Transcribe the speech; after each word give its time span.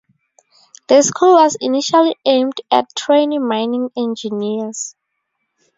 The 0.87 1.03
school 1.03 1.33
was 1.35 1.55
initially 1.61 2.15
aimed 2.25 2.59
at 2.71 2.87
training 2.95 3.47
mining 3.47 3.91
engineers. 3.95 4.95